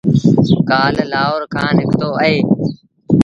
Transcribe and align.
ڪآل 0.69 0.95
لآهور 1.11 1.43
کآݩ 1.53 1.75
نکتو 1.77 2.09
اهي 2.21 2.37